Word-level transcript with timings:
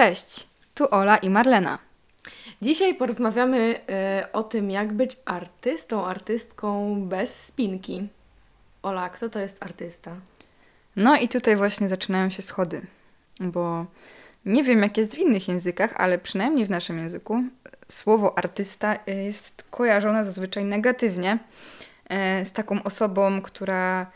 Cześć, 0.00 0.46
tu 0.74 0.94
Ola 0.94 1.16
i 1.16 1.30
Marlena. 1.30 1.78
Dzisiaj 2.62 2.94
porozmawiamy 2.94 3.80
y, 4.24 4.32
o 4.32 4.42
tym, 4.42 4.70
jak 4.70 4.92
być 4.92 5.16
artystą, 5.24 6.06
artystką 6.06 6.96
bez 7.08 7.44
spinki. 7.44 8.08
Ola, 8.82 9.08
kto 9.08 9.28
to 9.28 9.38
jest 9.38 9.62
artysta? 9.62 10.16
No 10.96 11.16
i 11.16 11.28
tutaj 11.28 11.56
właśnie 11.56 11.88
zaczynają 11.88 12.30
się 12.30 12.42
schody, 12.42 12.82
bo 13.40 13.86
nie 14.44 14.62
wiem 14.62 14.82
jak 14.82 14.96
jest 14.96 15.14
w 15.14 15.18
innych 15.18 15.48
językach, 15.48 15.92
ale 15.96 16.18
przynajmniej 16.18 16.64
w 16.64 16.70
naszym 16.70 16.98
języku 16.98 17.42
słowo 17.88 18.38
artysta 18.38 18.96
jest 19.06 19.64
kojarzone 19.70 20.24
zazwyczaj 20.24 20.64
negatywnie 20.64 21.38
e, 22.08 22.44
z 22.44 22.52
taką 22.52 22.82
osobą, 22.82 23.42
która 23.42 24.06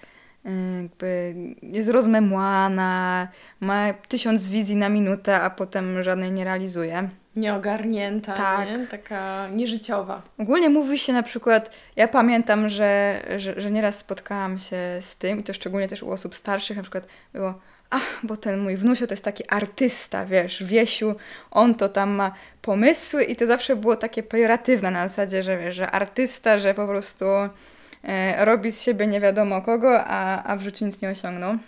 jakby 0.83 1.35
jest 1.63 1.89
rozmemłana, 1.89 3.29
ma 3.61 3.93
tysiąc 4.09 4.49
wizji 4.49 4.77
na 4.77 4.89
minutę, 4.89 5.41
a 5.41 5.51
potem 5.51 6.03
żadnej 6.03 6.33
nie 6.33 6.45
realizuje. 6.45 7.09
Nieogarnięta, 7.37 8.33
Tak. 8.35 8.69
nie? 8.69 8.87
taka 8.87 9.49
nieżyciowa. 9.49 10.23
Ogólnie 10.39 10.71
mówi 10.71 10.99
się 10.99 11.13
na 11.13 11.23
przykład, 11.23 11.71
ja 11.97 12.09
pamiętam, 12.09 12.69
że, 12.69 13.23
że, 13.37 13.61
że 13.61 13.71
nieraz 13.71 13.99
spotkałam 13.99 14.59
się 14.59 14.77
z 15.01 15.17
tym, 15.17 15.41
i 15.41 15.43
to 15.43 15.55
szczególnie 15.55 15.89
też 15.89 16.03
u 16.03 16.11
osób 16.11 16.35
starszych, 16.35 16.77
na 16.77 16.83
przykład 16.83 17.07
było, 17.33 17.55
ach, 17.91 18.21
bo 18.23 18.37
ten 18.37 18.61
mój 18.61 18.77
wnusio 18.77 19.07
to 19.07 19.13
jest 19.13 19.25
taki 19.25 19.45
artysta, 19.49 20.27
wiesz, 20.27 20.65
Wiesiu, 20.65 21.15
on 21.51 21.75
to 21.75 21.89
tam 21.89 22.11
ma 22.11 22.33
pomysły 22.63 23.25
i 23.25 23.37
to 23.37 23.47
zawsze 23.47 23.77
było 23.77 23.97
takie 23.97 24.23
pejoratywne 24.23 24.91
na 24.91 25.09
zasadzie, 25.09 25.43
że 25.43 25.59
wiesz, 25.59 25.75
że 25.75 25.91
artysta, 25.91 26.59
że 26.59 26.75
po 26.75 26.87
prostu 26.87 27.25
robi 28.39 28.71
z 28.71 28.83
siebie 28.83 29.07
nie 29.07 29.21
wiadomo 29.21 29.63
kogo, 29.63 30.05
a, 30.05 30.43
a 30.43 30.57
w 30.57 30.63
życiu 30.63 30.85
nic 30.85 31.03
nie 31.03 31.11
osiągnął. 31.11 31.59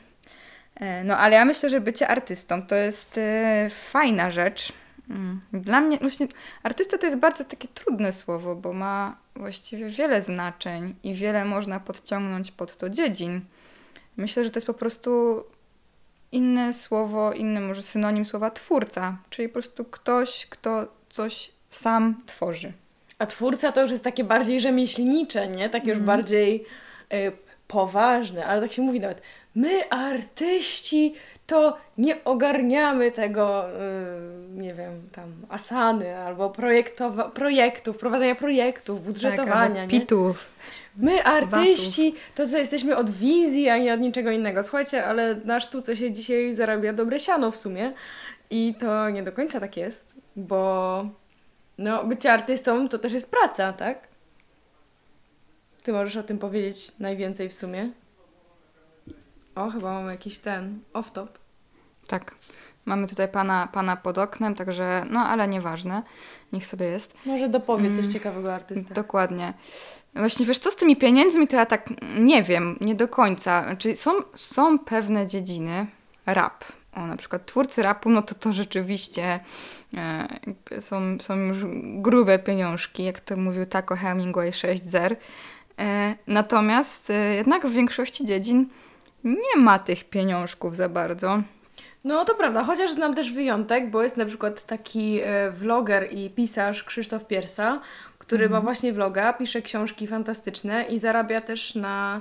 E, 0.75 1.05
no 1.05 1.19
ale 1.19 1.37
ja 1.37 1.45
myślę, 1.45 1.71
że 1.71 1.81
bycie 1.81 2.09
artystą 2.09 2.63
to 2.63 2.75
jest 2.75 3.19
e, 3.19 3.71
fajna 3.91 4.31
rzecz. 4.31 4.73
Mm. 5.11 5.41
Dla 5.53 5.81
mnie 5.81 5.99
właśnie 5.99 6.27
artysta 6.63 6.99
to 6.99 7.07
jest 7.07 7.19
bardzo 7.19 7.45
takie 7.45 7.69
trudne 7.69 8.13
słowo, 8.13 8.55
bo 8.57 8.73
ma 8.73 9.17
właściwie 9.37 9.91
wiele 9.91 10.23
znaczeń 10.23 10.95
i 11.03 11.15
wiele 11.15 11.45
można 11.45 11.81
podciągnąć 11.81 12.51
pod 12.51 12.77
to 12.77 12.91
dziedzin. 12.91 13.41
Myślę, 14.17 14.45
że 14.45 14.51
to 14.51 14.57
jest 14.57 14.67
po 14.67 14.75
prostu 14.75 15.45
inne 16.33 16.73
słowo, 16.73 17.33
inny 17.33 17.61
może 17.61 17.83
synonim 17.83 18.25
słowa 18.25 18.51
twórca, 18.51 19.17
czyli 19.31 19.49
po 19.49 19.53
prostu 19.53 19.85
ktoś, 19.85 20.47
kto 20.51 20.87
coś 21.09 21.51
sam 21.69 22.23
tworzy. 22.27 22.73
A 23.19 23.27
twórca 23.27 23.73
to 23.73 23.83
już 23.83 23.91
jest 23.91 24.05
takie 24.05 24.25
bardziej 24.25 24.61
rzemieślnicze, 24.61 25.49
nie? 25.49 25.71
Takie 25.71 25.89
już 25.89 25.99
Mhm. 25.99 26.07
bardziej 26.19 26.65
y, 27.15 27.33
poważne, 27.69 28.47
ale 28.47 28.63
tak 28.63 28.73
się 28.73 28.83
mówi 28.83 29.01
nawet. 29.01 29.23
My, 29.55 29.89
artyści, 29.91 31.15
to 31.47 31.77
nie 31.99 32.25
ogarniamy 32.25 33.13
tego, 33.13 33.65
y, 33.69 33.73
nie 34.55 34.75
wiem, 34.75 35.09
tam 35.13 35.33
asany 35.49 36.17
albo 36.19 36.49
projektowa- 36.51 37.31
projektów, 37.31 37.99
prowadzenia 37.99 38.35
projektów, 38.35 39.05
budżetowania. 39.07 39.83
Tak, 39.83 39.93
nie? 39.93 40.01
pitów. 40.01 40.49
My, 40.97 41.25
artyści, 41.25 42.15
to, 42.35 42.47
to 42.47 42.59
jesteśmy 42.59 42.97
od 42.97 43.11
wizji, 43.11 43.69
a 43.69 43.79
nie 43.79 43.95
od 43.95 44.01
niczego 44.01 44.31
innego. 44.31 44.63
Słuchajcie, 44.63 45.05
ale 45.07 45.35
na 45.45 45.61
sztuce 45.61 45.97
się 45.97 46.13
dzisiaj 46.13 46.53
zarabia 46.53 46.93
dobre 46.93 47.21
siano 47.21 47.51
w 47.51 47.57
sumie. 47.57 47.93
I 48.51 48.75
to 48.81 49.11
nie 49.11 49.23
do 49.23 49.33
końca 49.33 49.61
tak 49.61 49.77
jest, 49.77 50.15
bo 50.37 51.05
no, 51.79 52.05
bycie 52.05 52.33
artystą 52.33 52.89
to 52.89 52.99
też 52.99 53.13
jest 53.13 53.31
praca, 53.31 53.73
tak? 53.73 54.09
Ty 55.83 55.93
możesz 55.93 56.17
o 56.17 56.23
tym 56.23 56.39
powiedzieć 56.39 56.93
najwięcej 56.99 57.49
w 57.49 57.55
sumie. 57.55 57.91
O, 59.55 59.71
chyba 59.71 59.93
mamy 59.93 60.11
jakiś 60.13 60.39
ten 60.39 60.79
off-top. 60.95 61.27
Tak. 62.07 62.35
Mamy 62.85 63.07
tutaj 63.07 63.29
pana, 63.29 63.69
pana 63.73 63.97
pod 63.97 64.19
oknem, 64.19 64.55
także 64.55 65.05
no 65.11 65.21
ale 65.21 65.49
nieważne. 65.49 66.03
Niech 66.53 66.67
sobie 66.67 66.87
jest. 66.87 67.17
Może 67.27 67.49
dopowie 67.49 67.91
coś 67.91 67.99
Mm, 67.99 68.13
ciekawego 68.13 68.55
artysta. 68.55 68.95
Dokładnie. 68.95 69.55
Właśnie 70.15 70.47
wiesz, 70.47 70.59
co 70.59 70.71
z 70.71 70.77
tymi 70.77 70.97
pieniędzmi, 70.97 71.49
to 71.49 71.57
ja 71.57 71.67
tak 71.67 71.89
nie 72.19 72.43
wiem, 72.43 72.79
nie 72.81 72.95
do 72.95 73.09
końca. 73.09 73.63
Znaczy, 73.63 73.97
są, 73.97 74.11
są 74.35 74.79
pewne 74.79 75.27
dziedziny, 75.27 75.87
rap. 76.27 76.65
O, 76.97 77.07
na 77.07 77.17
przykład 77.17 77.47
twórcy 77.47 77.83
rapu, 77.83 78.11
no 78.11 78.23
to 78.23 78.35
to 78.35 78.53
rzeczywiście 78.53 79.41
e, 79.97 80.81
są, 80.81 81.19
są 81.21 81.37
już 81.37 81.59
grube 82.03 82.39
pieniążki, 82.39 83.05
jak 83.05 83.21
to 83.21 83.37
mówił 83.37 83.67
Taco 83.67 83.97
Hemingway 83.97 84.53
6 84.53 84.85
zer. 84.85 85.17
E, 85.79 86.15
natomiast 86.27 87.11
e, 87.11 87.35
jednak 87.35 87.67
w 87.67 87.73
większości 87.73 88.25
dziedzin 88.25 88.69
nie 89.25 89.57
ma 89.63 89.79
tych 89.79 90.05
pieniążków 90.05 90.77
za 90.77 90.89
bardzo. 90.89 91.43
No 92.05 92.25
to 92.25 92.35
prawda, 92.35 92.65
chociaż 92.65 92.91
znam 92.91 93.15
też 93.15 93.33
wyjątek, 93.33 93.91
bo 93.91 94.03
jest 94.03 94.17
na 94.17 94.25
przykład 94.25 94.67
taki 94.67 95.21
e, 95.23 95.51
vloger 95.51 96.13
i 96.13 96.31
pisarz 96.31 96.85
Krzysztof 96.85 97.27
Piersa, 97.27 97.81
który 98.19 98.49
ma 98.49 98.61
właśnie 98.61 98.93
vloga, 98.93 99.33
pisze 99.33 99.63
książki 99.63 100.07
fantastyczne 100.07 100.85
i 100.85 100.99
zarabia 100.99 101.41
też 101.41 101.75
na 101.75 102.21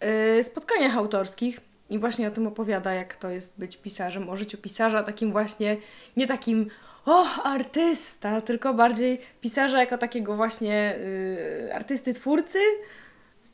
e, 0.00 0.42
spotkaniach 0.42 0.96
autorskich. 0.96 1.60
I 1.90 1.98
właśnie 1.98 2.28
o 2.28 2.30
tym 2.30 2.46
opowiada, 2.46 2.94
jak 2.94 3.16
to 3.16 3.30
jest 3.30 3.58
być 3.58 3.76
pisarzem, 3.76 4.28
o 4.28 4.36
życiu 4.36 4.58
pisarza, 4.58 5.02
takim 5.02 5.32
właśnie, 5.32 5.76
nie 6.16 6.26
takim 6.26 6.70
o, 7.06 7.24
artysta, 7.44 8.40
tylko 8.40 8.74
bardziej 8.74 9.20
pisarza 9.40 9.80
jako 9.80 9.98
takiego 9.98 10.36
właśnie 10.36 10.96
y, 10.98 11.74
artysty, 11.74 12.12
twórcy, 12.12 12.58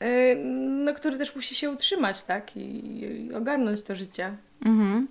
y, 0.03 0.37
no, 0.85 0.95
który 0.95 1.19
też 1.19 1.37
musi 1.37 1.55
się 1.55 1.71
utrzymać, 1.71 2.23
tak, 2.23 2.57
i, 2.57 3.01
i 3.01 3.35
ogarnąć 3.35 3.83
to 3.83 3.95
życie. 3.95 4.37
Mhm. 4.65 5.09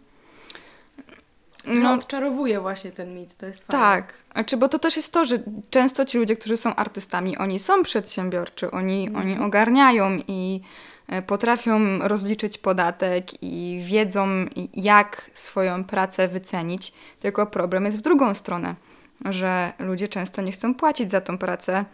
No, 1.66 1.94
odczarowuje 1.94 2.60
właśnie 2.60 2.92
ten 2.92 3.16
mit, 3.16 3.38
to 3.38 3.46
jest 3.46 3.64
fajne. 3.64 3.86
Tak, 3.86 4.14
znaczy, 4.34 4.58
bo 4.58 4.70
to 4.70 4.80
też 4.80 4.96
jest 4.96 5.14
to, 5.14 5.26
że 5.26 5.38
często 5.70 6.06
ci 6.06 6.18
ludzie, 6.18 6.36
którzy 6.36 6.58
są 6.58 6.76
artystami, 6.76 7.38
oni 7.38 7.60
są 7.60 7.84
przedsiębiorczy, 7.84 8.72
oni, 8.72 9.10
oni 9.16 9.40
ogarniają 9.40 10.20
i 10.28 10.62
potrafią 11.28 12.00
rozliczyć 12.00 12.58
podatek 12.58 13.44
i 13.44 13.82
wiedzą, 13.86 14.28
jak 14.74 15.32
swoją 15.34 15.84
pracę 15.84 16.28
wycenić. 16.28 16.94
Tylko 17.20 17.46
problem 17.46 17.86
jest 17.86 17.98
w 17.98 18.02
drugą 18.02 18.34
stronę, 18.34 18.76
że 19.26 19.74
ludzie 19.80 20.08
często 20.08 20.42
nie 20.42 20.52
chcą 20.52 20.76
płacić 20.76 21.12
za 21.12 21.22
tą 21.22 21.38
pracę. 21.38 21.86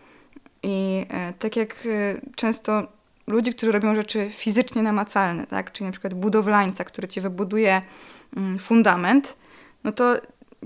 I 0.64 1.06
e, 1.10 1.34
tak 1.40 1.56
jak 1.56 1.76
e, 1.86 2.22
często 2.36 2.88
ludzie, 3.28 3.54
którzy 3.54 3.72
robią 3.72 3.96
rzeczy 3.96 4.30
fizycznie 4.32 4.84
namacalne, 4.84 5.48
tak? 5.48 5.72
czyli 5.72 5.86
na 5.86 5.92
przykład 5.92 6.14
budowlańca, 6.14 6.84
który 6.84 7.08
ci 7.08 7.22
wybuduje 7.22 7.82
mm, 8.38 8.60
fundament, 8.60 9.38
no 9.84 9.92
to 9.92 10.16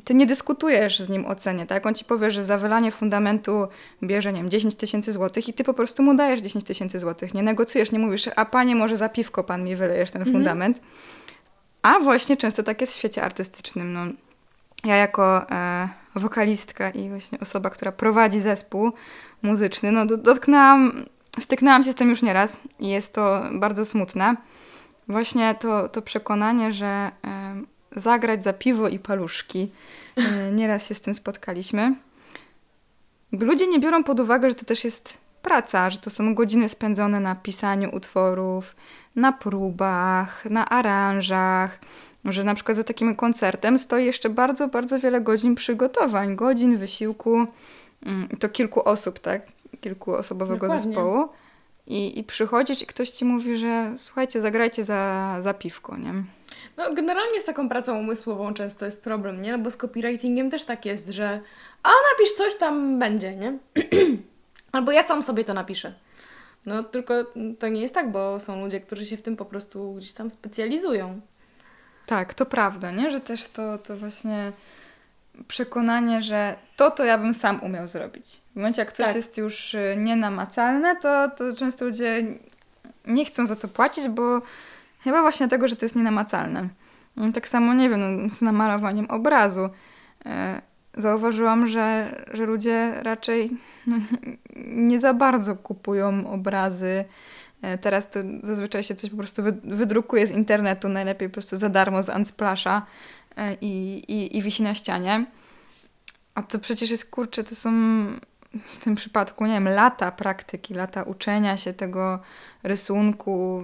ty 0.04 0.14
nie 0.14 0.26
dyskutujesz 0.26 1.00
z 1.00 1.10
nim 1.10 1.26
o 1.26 1.36
cenie, 1.36 1.66
tak? 1.66 1.86
On 1.86 1.94
ci 1.94 2.06
powie, 2.06 2.32
że 2.32 2.44
za 2.44 2.58
wylanie 2.58 2.92
fundamentu 2.92 3.68
bierze, 4.04 4.34
nie 4.34 4.42
wiem, 4.42 4.50
10 4.50 4.76
tysięcy 4.76 5.14
złotych 5.14 5.50
i 5.50 5.54
ty 5.54 5.64
po 5.64 5.74
prostu 5.74 6.04
mu 6.04 6.16
dajesz 6.16 6.42
10 6.42 6.66
tysięcy 6.66 7.00
złotych. 7.00 7.34
Nie 7.34 7.44
negocjujesz, 7.44 7.92
nie 7.92 8.00
mówisz, 8.00 8.30
a 8.36 8.46
panie, 8.46 8.76
może 8.76 8.98
za 8.98 9.10
piwko 9.10 9.44
pan 9.44 9.64
mi 9.64 9.76
wylejesz 9.76 10.12
ten 10.12 10.26
fundament. 10.34 10.82
A 11.82 12.00
właśnie 12.00 12.38
często 12.38 12.64
tak 12.64 12.82
jest 12.82 12.94
w 12.94 12.98
świecie 12.98 13.24
artystycznym. 13.24 13.94
No, 13.94 14.02
ja 14.84 14.96
jako 14.96 15.52
e, 15.52 15.90
wokalistka 16.16 16.90
i 16.90 17.10
właśnie 17.10 17.40
osoba, 17.40 17.70
która 17.70 17.92
prowadzi 17.92 18.40
zespół 18.40 18.92
muzyczny, 19.42 19.92
no 19.92 20.06
do, 20.06 20.18
dotknęłam, 20.18 21.06
styknęłam 21.40 21.84
się 21.84 21.92
z 21.92 21.96
tym 21.96 22.10
już 22.10 22.22
nieraz 22.22 22.58
i 22.80 22.88
jest 22.88 23.16
to 23.16 23.44
bardzo 23.52 23.86
smutne. 23.86 24.36
Właśnie 25.08 25.56
to, 25.56 25.88
to 25.88 26.02
przekonanie, 26.02 26.74
że 26.74 26.86
e, 26.86 27.12
zagrać 27.96 28.44
za 28.44 28.54
piwo 28.54 28.90
i 28.90 29.00
paluszki. 29.00 29.72
E, 30.16 30.52
Nieraz 30.52 30.88
się 30.88 30.96
z 30.96 31.02
tym 31.02 31.14
spotkaliśmy. 31.14 31.96
Ludzie 33.32 33.68
nie 33.68 33.80
biorą 33.80 34.04
pod 34.04 34.20
uwagę, 34.20 34.50
że 34.50 34.56
to 34.56 34.66
też 34.66 34.84
jest 34.84 35.18
praca, 35.42 35.90
że 35.90 35.98
to 35.98 36.10
są 36.10 36.36
godziny 36.36 36.70
spędzone 36.70 37.20
na 37.20 37.36
pisaniu 37.36 37.96
utworów, 37.96 38.76
na 39.16 39.32
próbach, 39.32 40.46
na 40.46 40.70
aranżach, 40.70 41.80
że 42.26 42.44
na 42.44 42.56
przykład 42.56 42.78
za 42.78 42.84
takim 42.84 43.16
koncertem 43.16 43.80
stoi 43.80 44.06
jeszcze 44.06 44.30
bardzo, 44.30 44.68
bardzo 44.68 45.00
wiele 45.00 45.22
godzin 45.22 45.56
przygotowań, 45.56 46.36
godzin 46.36 46.78
wysiłku, 46.78 47.46
mm, 48.06 48.28
to 48.40 48.50
kilku 48.50 48.90
osób, 48.90 49.20
tak? 49.20 49.42
Kilkuosobowego 49.82 50.60
Dokładnie. 50.68 50.80
zespołu. 50.80 51.30
I, 51.88 52.20
I 52.20 52.24
przychodzisz 52.24 52.82
i 52.82 52.86
ktoś 52.86 53.10
ci 53.10 53.26
mówi, 53.26 53.58
że 53.58 53.94
słuchajcie, 53.98 54.42
zagrajcie 54.42 54.84
za, 54.84 55.36
za 55.40 55.54
piwko, 55.54 55.98
nie? 55.98 56.14
No, 56.82 56.94
generalnie 56.94 57.42
z 57.42 57.46
taką 57.46 57.70
pracą 57.70 58.00
umysłową 58.00 58.54
często 58.54 58.86
jest 58.86 59.04
problem, 59.04 59.42
nie? 59.42 59.52
No 59.52 59.60
bo 59.60 59.72
z 59.72 59.78
copywritingiem 59.78 60.50
też 60.50 60.64
tak 60.64 60.86
jest, 60.86 61.08
że 61.10 61.42
a 61.84 61.90
napisz 61.90 62.34
coś, 62.34 62.56
tam 62.56 63.00
będzie, 63.00 63.36
nie? 63.36 63.58
Albo 64.72 64.92
ja 64.92 65.04
sam 65.04 65.24
sobie 65.24 65.44
to 65.44 65.54
napiszę. 65.54 65.94
No, 66.66 66.84
tylko 66.84 67.14
to 67.60 67.68
nie 67.68 67.82
jest 67.82 67.96
tak, 67.96 68.12
bo 68.12 68.40
są 68.40 68.62
ludzie, 68.62 68.80
którzy 68.80 69.06
się 69.06 69.18
w 69.18 69.22
tym 69.22 69.38
po 69.38 69.46
prostu 69.46 69.94
gdzieś 69.94 70.14
tam 70.14 70.32
specjalizują. 70.32 71.22
Tak, 72.06 72.34
to 72.34 72.46
prawda, 72.46 72.92
nie? 72.92 73.12
Że 73.12 73.20
też 73.20 73.48
to, 73.48 73.78
to 73.78 73.98
właśnie 73.98 74.52
przekonanie, 75.48 76.22
że 76.22 76.56
to 76.76 76.92
to 76.92 77.06
ja 77.06 77.18
bym 77.18 77.34
sam 77.34 77.64
umiał 77.64 77.88
zrobić. 77.88 78.42
W 78.54 78.56
momencie, 78.56 78.82
jak 78.82 78.94
coś 78.94 79.06
Tak. 79.06 79.16
jest 79.16 79.38
już 79.38 79.74
y, 79.74 79.96
nienamacalne, 79.98 80.96
to, 80.96 81.30
to 81.38 81.56
często 81.56 81.86
ludzie 81.86 82.26
nie 83.06 83.26
chcą 83.26 83.46
za 83.46 83.56
to 83.56 83.68
płacić, 83.68 84.10
bo 84.10 84.42
chyba 85.04 85.22
właśnie 85.22 85.48
dlatego, 85.48 85.68
że 85.68 85.76
to 85.76 85.86
jest 85.86 85.96
nienamacalne. 85.96 86.70
No, 87.16 87.32
Tak 87.32 87.48
samo, 87.48 87.74
nie 87.74 87.90
wiem, 87.90 88.24
no, 88.24 88.30
z 88.30 88.42
namalowaniem 88.42 89.06
obrazu. 89.06 89.70
e, 90.26 90.62
zauważyłam, 90.98 91.68
że, 91.68 92.16
że 92.34 92.46
ludzie 92.46 92.94
raczej 93.02 93.50
no, 93.88 93.98
nie 94.90 95.00
za 95.00 95.14
bardzo 95.14 95.56
kupują 95.56 96.32
obrazy. 96.32 97.06
E, 97.62 97.78
teraz 97.78 98.10
to 98.10 98.20
zazwyczaj 98.44 98.84
się 98.84 98.96
coś 98.96 99.10
po 99.10 99.18
prostu 99.18 99.42
wydrukuje 99.64 100.28
z 100.28 100.32
internetu, 100.32 100.90
najlepiej 100.90 101.30
po 101.30 101.34
prostu 101.34 101.58
za 101.58 101.70
darmo 101.70 102.04
z 102.04 102.10
Unsplasha 102.10 102.86
e, 103.38 103.54
i, 103.62 103.98
i, 104.08 104.38
i 104.38 104.42
wisi 104.42 104.64
na 104.64 104.76
ścianie. 104.76 105.26
A 106.36 106.42
to 106.44 106.60
przecież 106.60 106.92
jest, 106.92 107.10
kurczę, 107.12 107.44
to 107.44 107.56
są 107.56 107.72
w 108.54 108.78
tym 108.78 108.96
przypadku, 108.96 109.46
nie 109.46 109.54
wiem, 109.54 109.70
lata 109.70 110.12
praktyki, 110.12 110.74
lata 110.74 111.04
uczenia 111.04 111.58
się 111.58 111.74
tego 111.74 112.20
rysunku, 112.64 113.64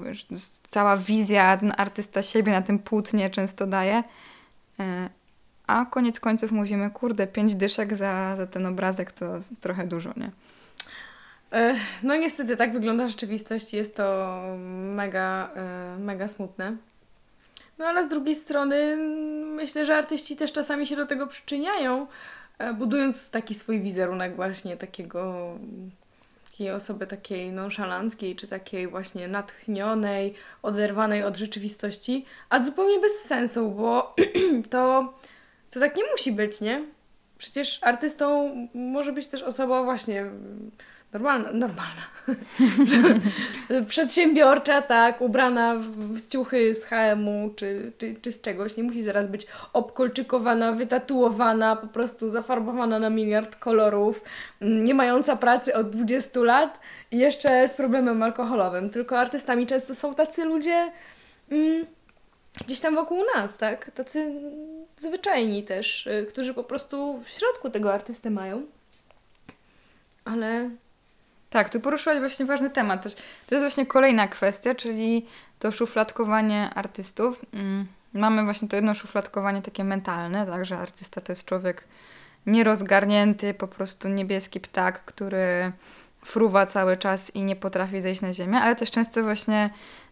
cała 0.63 0.97
wizja, 0.97 1.57
ten 1.57 1.73
artysta 1.77 2.21
siebie 2.21 2.51
na 2.51 2.61
tym 2.61 2.79
płótnie 2.79 3.29
często 3.29 3.67
daje. 3.67 4.03
E, 4.79 5.09
a 5.67 5.85
koniec 5.85 6.19
końców 6.19 6.51
mówimy, 6.51 6.91
kurde, 6.91 7.27
pięć 7.27 7.55
dyszek 7.55 7.95
za, 7.95 8.35
za 8.35 8.47
ten 8.47 8.65
obrazek 8.65 9.11
to 9.11 9.25
trochę 9.61 9.87
dużo, 9.87 10.13
nie? 10.17 10.31
E, 11.51 11.75
no 12.03 12.15
niestety 12.15 12.57
tak 12.57 12.73
wygląda 12.73 13.07
rzeczywistość, 13.07 13.73
jest 13.73 13.95
to 13.95 14.37
mega, 14.95 15.49
e, 15.55 15.97
mega 15.99 16.27
smutne. 16.27 16.75
No 17.77 17.85
ale 17.85 18.03
z 18.03 18.07
drugiej 18.07 18.35
strony 18.35 18.97
myślę, 19.55 19.85
że 19.85 19.95
artyści 19.95 20.35
też 20.35 20.51
czasami 20.51 20.87
się 20.87 20.95
do 20.95 21.05
tego 21.05 21.27
przyczyniają, 21.27 22.07
budując 22.77 23.29
taki 23.29 23.53
swój 23.53 23.81
wizerunek 23.81 24.35
właśnie 24.35 24.77
takiego 24.77 25.51
takiej 26.51 26.71
osoby 26.71 27.07
takiej 27.07 27.51
nonszalanckiej, 27.51 28.35
czy 28.35 28.47
takiej 28.47 28.87
właśnie 28.87 29.27
natchnionej, 29.27 30.33
oderwanej 30.61 31.23
od 31.23 31.37
rzeczywistości, 31.37 32.25
a 32.49 32.63
zupełnie 32.63 32.99
bez 32.99 33.11
sensu, 33.11 33.71
bo 33.71 34.15
to, 34.69 35.13
to 35.71 35.79
tak 35.79 35.95
nie 35.95 36.03
musi 36.11 36.31
być, 36.31 36.61
nie? 36.61 36.83
Przecież 37.37 37.79
artystą 37.81 38.51
może 38.73 39.11
być 39.11 39.27
też 39.27 39.41
osoba 39.41 39.83
właśnie 39.83 40.25
normalna, 41.13 41.51
normalna. 41.51 42.01
Przedsiębiorcza, 43.89 44.81
tak, 44.81 45.21
ubrana 45.21 45.75
w 45.77 46.27
ciuchy 46.27 46.75
z 46.75 46.85
HM-u 46.85 47.53
czy, 47.55 47.91
czy, 47.97 48.15
czy 48.21 48.31
z 48.31 48.41
czegoś. 48.41 48.77
Nie 48.77 48.83
musi 48.83 49.03
zaraz 49.03 49.27
być 49.27 49.47
obkolczykowana, 49.73 50.71
wytatuowana, 50.71 51.75
po 51.75 51.87
prostu 51.87 52.29
zafarbowana 52.29 52.99
na 52.99 53.09
miliard 53.09 53.55
kolorów, 53.55 54.21
mm, 54.61 54.83
nie 54.83 54.93
mająca 54.93 55.35
pracy 55.35 55.75
od 55.75 55.89
20 55.89 56.39
lat 56.39 56.79
i 57.11 57.17
jeszcze 57.17 57.67
z 57.67 57.73
problemem 57.73 58.23
alkoholowym. 58.23 58.89
Tylko 58.89 59.19
artystami 59.19 59.67
często 59.67 59.95
są 59.95 60.15
tacy 60.15 60.45
ludzie 60.45 60.91
mm, 61.51 61.85
gdzieś 62.65 62.79
tam 62.79 62.95
wokół 62.95 63.23
nas, 63.35 63.57
tak? 63.57 63.91
Tacy 63.91 64.31
zwyczajni 64.97 65.63
też, 65.63 66.07
y, 66.07 66.25
którzy 66.29 66.53
po 66.53 66.63
prostu 66.63 67.17
w 67.17 67.29
środku 67.29 67.69
tego 67.69 67.93
artystę 67.93 68.29
mają. 68.29 68.65
Ale 70.25 70.69
tak, 71.49 71.69
tu 71.69 71.79
poruszyłaś 71.79 72.19
właśnie 72.19 72.45
ważny 72.45 72.69
temat. 72.69 73.03
To 73.47 73.55
jest 73.55 73.63
właśnie 73.63 73.85
kolejna 73.85 74.27
kwestia, 74.27 74.75
czyli 74.75 75.25
to 75.59 75.71
szufladkowanie 75.71 76.69
artystów. 76.75 77.45
Mm, 77.53 77.87
mamy 78.13 78.43
właśnie 78.43 78.67
to 78.67 78.75
jedno 78.75 78.93
szufladkowanie 78.93 79.61
takie 79.61 79.83
mentalne, 79.83 80.45
tak, 80.45 80.65
że 80.65 80.77
artysta 80.77 81.21
to 81.21 81.31
jest 81.31 81.45
człowiek 81.45 81.83
nierozgarnięty, 82.45 83.53
po 83.53 83.67
prostu 83.67 84.09
niebieski 84.09 84.59
ptak, 84.59 85.05
który 85.05 85.71
fruwa 86.25 86.65
cały 86.65 86.97
czas 86.97 87.35
i 87.35 87.43
nie 87.43 87.55
potrafi 87.55 88.01
zejść 88.01 88.21
na 88.21 88.33
ziemię, 88.33 88.57
ale 88.57 88.75
też 88.75 88.91
często 88.91 89.23
właśnie 89.23 89.69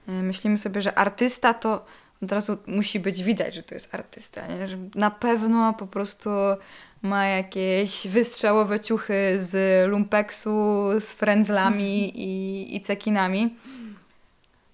y, 0.10 0.12
myślimy 0.12 0.58
sobie, 0.58 0.82
że 0.82 0.98
artysta 0.98 1.54
to 1.54 1.86
od 2.24 2.32
razu 2.32 2.58
musi 2.68 3.00
być 3.00 3.24
widać, 3.24 3.56
że 3.56 3.64
to 3.64 3.76
jest 3.76 3.96
artysta, 3.96 4.48
nie? 4.48 4.68
że 4.68 4.78
na 4.96 5.12
pewno 5.12 5.74
po 5.74 5.88
prostu 5.88 6.30
ma 7.02 7.26
jakieś 7.26 8.08
wystrzałowe 8.08 8.80
ciuchy 8.80 9.36
z 9.38 9.56
lumpeksu, 9.90 10.86
z 11.00 11.14
frędzlami 11.14 12.12
i, 12.28 12.76
i 12.76 12.82
cekinami. 12.82 13.56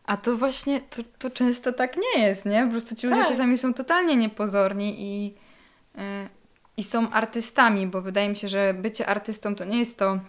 A 0.05 0.17
to 0.17 0.37
właśnie, 0.37 0.81
to, 0.81 1.01
to 1.19 1.29
często 1.29 1.73
tak 1.73 1.97
nie 1.97 2.23
jest, 2.23 2.45
nie? 2.45 2.65
Po 2.65 2.71
prostu 2.71 2.95
ci 2.95 3.07
ludzie 3.07 3.19
tak. 3.19 3.29
czasami 3.29 3.57
są 3.57 3.73
totalnie 3.73 4.15
niepozorni 4.15 4.95
i, 4.99 5.25
yy, 5.95 6.01
i 6.77 6.83
są 6.83 7.09
artystami, 7.09 7.87
bo 7.87 8.01
wydaje 8.01 8.29
mi 8.29 8.35
się, 8.35 8.47
że 8.47 8.73
bycie 8.73 9.07
artystą 9.07 9.55
to 9.55 9.65
nie 9.65 9.79
jest 9.79 9.99
to, 9.99 10.19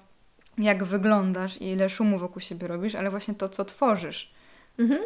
jak 0.59 0.85
wyglądasz 0.85 1.57
i 1.57 1.65
ile 1.65 1.89
szumu 1.89 2.19
wokół 2.19 2.41
siebie 2.41 2.69
robisz, 2.69 2.95
ale 2.95 3.11
właśnie 3.11 3.35
to, 3.35 3.49
co 3.49 3.65
tworzysz. 3.65 4.33
Mhm. 4.79 5.01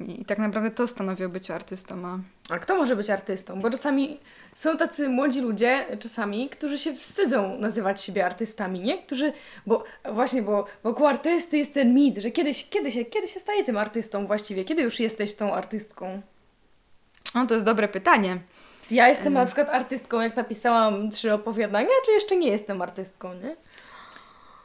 I 0.00 0.24
tak 0.24 0.38
naprawdę 0.38 0.70
to 0.70 0.86
stanowi 0.86 1.24
o 1.24 1.28
byciu 1.28 1.52
artystą. 1.52 2.06
A... 2.06 2.18
a 2.54 2.58
kto 2.58 2.76
może 2.76 2.96
być 2.96 3.10
artystą? 3.10 3.60
Bo 3.60 3.70
czasami 3.70 4.20
są 4.54 4.76
tacy 4.76 5.08
młodzi 5.08 5.40
ludzie, 5.40 5.86
czasami, 6.00 6.48
którzy 6.48 6.78
się 6.78 6.94
wstydzą 6.94 7.58
nazywać 7.58 8.02
siebie 8.02 8.26
artystami, 8.26 8.80
nie? 8.80 9.02
Którzy, 9.02 9.32
bo 9.66 9.84
właśnie, 10.12 10.42
bo 10.42 10.66
wokół 10.82 11.06
artysty 11.06 11.58
jest 11.58 11.74
ten 11.74 11.94
mit, 11.94 12.18
że 12.18 12.30
kiedy, 12.30 12.50
kiedy, 12.70 12.90
się, 12.90 13.04
kiedy 13.04 13.28
się 13.28 13.40
staje 13.40 13.64
tym 13.64 13.76
artystą 13.76 14.26
właściwie? 14.26 14.64
Kiedy 14.64 14.82
już 14.82 15.00
jesteś 15.00 15.34
tą 15.34 15.54
artystką? 15.54 16.22
No 17.34 17.46
to 17.46 17.54
jest 17.54 17.66
dobre 17.66 17.88
pytanie. 17.88 18.38
Ja 18.90 19.08
jestem 19.08 19.32
na 19.32 19.46
przykład 19.46 19.68
artystką, 19.68 20.20
jak 20.20 20.36
napisałam 20.36 21.10
trzy 21.10 21.32
opowiadania, 21.32 21.88
czy 22.06 22.12
jeszcze 22.12 22.36
nie 22.36 22.48
jestem 22.48 22.82
artystką, 22.82 23.34
nie? 23.34 23.56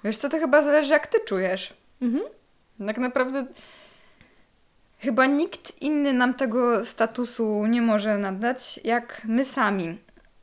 Wiesz 0.04 0.18
co, 0.18 0.30
to 0.30 0.40
chyba 0.40 0.64
zależy 0.64 0.94
jak 0.94 1.08
ty 1.08 1.18
czujesz. 1.26 1.74
Mhm. 2.02 2.24
Tak 2.88 2.98
naprawdę 2.98 3.46
Chyba 5.00 5.26
nikt 5.26 5.82
inny 5.82 6.14
nam 6.14 6.34
tego 6.34 6.86
statusu 6.86 7.66
nie 7.66 7.82
może 7.82 8.18
nadać, 8.18 8.80
jak 8.84 9.22
my 9.26 9.46
sami. 9.46 9.98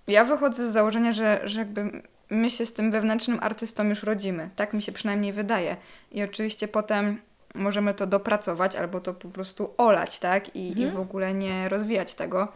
Ja 0.07 0.25
wychodzę 0.25 0.69
z 0.69 0.73
założenia, 0.73 1.13
że, 1.13 1.41
że 1.45 1.59
jakby 1.59 2.03
my 2.31 2.51
się 2.51 2.67
z 2.67 2.73
tym 2.73 2.91
wewnętrznym 2.91 3.39
artystą 3.43 3.89
już 3.89 4.03
rodzimy. 4.03 4.51
Tak 4.57 4.73
mi 4.73 4.83
się 4.83 4.93
przynajmniej 4.93 5.33
wydaje. 5.33 5.77
I 6.13 6.23
oczywiście 6.23 6.69
potem 6.69 7.21
możemy 7.55 7.95
to 7.95 8.07
dopracować 8.07 8.77
albo 8.77 9.01
to 9.01 9.15
po 9.15 9.29
prostu 9.29 9.75
olać, 9.77 10.19
tak? 10.19 10.57
I, 10.57 10.69
mhm. 10.69 10.89
i 10.89 10.91
w 10.91 11.01
ogóle 11.01 11.35
nie 11.35 11.69
rozwijać 11.69 12.15
tego. 12.15 12.53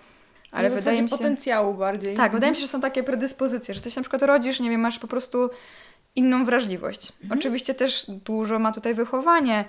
Ale 0.52 0.70
wydaje 0.70 1.02
mi 1.02 1.08
się. 1.08 1.16
potencjału 1.16 1.74
bardziej. 1.74 2.14
Tak, 2.14 2.24
mhm. 2.24 2.32
wydaje 2.32 2.50
mi 2.50 2.56
się, 2.56 2.62
że 2.62 2.68
są 2.68 2.80
takie 2.80 3.02
predyspozycje, 3.02 3.74
że 3.74 3.80
ty 3.80 3.90
się 3.90 4.00
na 4.00 4.02
przykład 4.02 4.22
rodzisz, 4.22 4.60
nie 4.60 4.70
wiem, 4.70 4.80
masz 4.80 4.98
po 4.98 5.06
prostu 5.06 5.50
inną 6.16 6.44
wrażliwość. 6.44 7.12
Mhm. 7.22 7.38
Oczywiście 7.38 7.74
też 7.74 8.06
dużo 8.24 8.58
ma 8.58 8.72
tutaj 8.72 8.94
wychowanie 8.94 9.64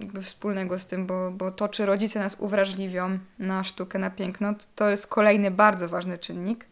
jakby 0.00 0.22
wspólnego 0.22 0.78
z 0.78 0.86
tym, 0.86 1.06
bo, 1.06 1.30
bo 1.30 1.50
to, 1.50 1.68
czy 1.68 1.86
rodzice 1.86 2.18
nas 2.18 2.36
uwrażliwią 2.38 3.18
na 3.38 3.64
sztukę, 3.64 3.98
na 3.98 4.10
piękno, 4.10 4.54
to 4.76 4.90
jest 4.90 5.06
kolejny 5.06 5.50
bardzo 5.50 5.88
ważny 5.88 6.18
czynnik. 6.18 6.66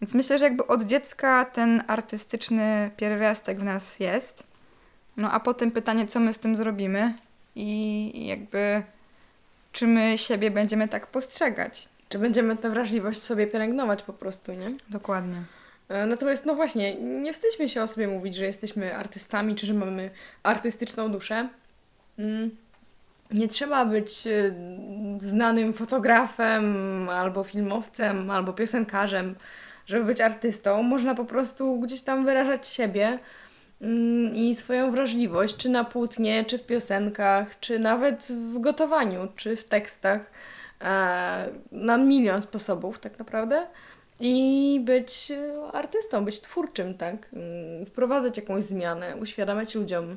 Więc 0.00 0.14
myślę, 0.14 0.38
że 0.38 0.44
jakby 0.44 0.66
od 0.66 0.82
dziecka 0.82 1.44
ten 1.44 1.82
artystyczny 1.86 2.90
pierwiastek 2.96 3.60
w 3.60 3.64
nas 3.64 4.00
jest. 4.00 4.46
No 5.16 5.30
a 5.30 5.40
potem 5.40 5.70
pytanie, 5.70 6.06
co 6.06 6.20
my 6.20 6.32
z 6.32 6.38
tym 6.38 6.56
zrobimy 6.56 7.14
i 7.56 8.26
jakby 8.26 8.82
czy 9.72 9.86
my 9.86 10.18
siebie 10.18 10.50
będziemy 10.50 10.88
tak 10.88 11.06
postrzegać. 11.06 11.88
Czy 12.08 12.18
będziemy 12.18 12.56
tę 12.56 12.70
wrażliwość 12.70 13.22
sobie 13.22 13.46
pielęgnować 13.46 14.02
po 14.02 14.12
prostu, 14.12 14.52
nie? 14.52 14.74
Dokładnie. 14.88 15.42
E, 15.88 16.06
natomiast, 16.06 16.46
no 16.46 16.54
właśnie, 16.54 16.94
nie 16.94 17.32
wstydźmy 17.32 17.68
się 17.68 17.82
o 17.82 17.86
sobie 17.86 18.08
mówić, 18.08 18.34
że 18.34 18.44
jesteśmy 18.44 18.96
artystami, 18.96 19.54
czy 19.54 19.66
że 19.66 19.74
mamy 19.74 20.10
artystyczną 20.42 21.12
duszę. 21.12 21.48
Mm. 22.18 22.50
Nie 23.30 23.48
trzeba 23.48 23.84
być 23.84 24.26
e, 24.26 24.54
znanym 25.18 25.72
fotografem, 25.72 27.08
albo 27.08 27.44
filmowcem, 27.44 28.30
albo 28.30 28.52
piosenkarzem, 28.52 29.34
żeby 29.86 30.04
być 30.04 30.20
artystą. 30.20 30.82
Można 30.82 31.14
po 31.14 31.24
prostu 31.24 31.80
gdzieś 31.80 32.02
tam 32.02 32.24
wyrażać 32.24 32.66
siebie 32.66 33.18
mm, 33.80 34.34
i 34.34 34.54
swoją 34.54 34.90
wrażliwość, 34.90 35.56
czy 35.56 35.68
na 35.68 35.84
płótnie, 35.84 36.44
czy 36.44 36.58
w 36.58 36.66
piosenkach, 36.66 37.60
czy 37.60 37.78
nawet 37.78 38.22
w 38.22 38.60
gotowaniu, 38.60 39.28
czy 39.36 39.56
w 39.56 39.64
tekstach, 39.64 40.30
e, 40.80 41.48
na 41.72 41.96
milion 41.96 42.42
sposobów 42.42 42.98
tak 42.98 43.18
naprawdę 43.18 43.66
i 44.20 44.80
być 44.84 45.32
artystą, 45.72 46.24
być 46.24 46.40
twórczym, 46.40 46.94
tak? 46.94 47.28
Mm, 47.32 47.86
wprowadzać 47.86 48.36
jakąś 48.36 48.64
zmianę, 48.64 49.16
uświadamiać 49.16 49.74
ludziom 49.74 50.16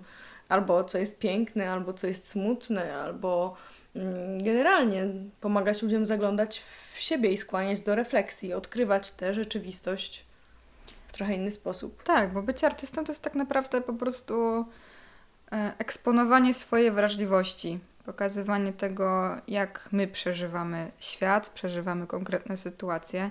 albo 0.50 0.84
co 0.84 0.98
jest 0.98 1.20
piękne, 1.20 1.72
albo 1.72 1.94
co 1.94 2.08
jest 2.08 2.28
smutne, 2.28 2.96
albo 2.96 3.56
mm, 3.96 4.44
generalnie 4.44 5.08
pomagać 5.42 5.82
ludziom 5.82 6.06
zaglądać 6.06 6.64
w 6.94 7.00
siebie 7.00 7.32
i 7.32 7.38
skłaniać 7.38 7.82
do 7.82 7.96
refleksji, 7.96 8.54
odkrywać 8.54 9.12
tę 9.12 9.34
rzeczywistość 9.34 10.26
w 11.08 11.14
trochę 11.14 11.36
inny 11.36 11.52
sposób. 11.52 12.04
Tak, 12.04 12.34
bo 12.34 12.42
być 12.42 12.64
artystą 12.64 13.06
to 13.06 13.12
jest 13.12 13.24
tak 13.24 13.36
naprawdę 13.36 13.82
po 13.82 13.94
prostu 13.94 14.66
e, 15.52 15.74
eksponowanie 15.78 16.54
swojej 16.54 16.92
wrażliwości, 16.92 17.80
pokazywanie 18.06 18.74
tego, 18.74 19.38
jak 19.48 19.90
my 19.92 20.08
przeżywamy 20.08 20.92
świat, 21.00 21.50
przeżywamy 21.50 22.08
konkretne 22.08 22.58
sytuacje. 22.58 23.30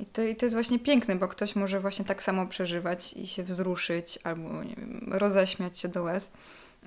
I 0.00 0.06
to, 0.06 0.22
I 0.22 0.36
to 0.36 0.44
jest 0.44 0.54
właśnie 0.54 0.78
piękne, 0.78 1.16
bo 1.16 1.28
ktoś 1.28 1.56
może 1.56 1.80
właśnie 1.80 2.04
tak 2.04 2.22
samo 2.22 2.46
przeżywać 2.46 3.12
i 3.12 3.26
się 3.26 3.42
wzruszyć, 3.42 4.18
albo 4.24 4.64
nie 4.64 4.74
wiem, 4.74 5.08
roześmiać 5.12 5.78
się 5.78 5.88
do 5.88 6.02
łez. 6.02 6.32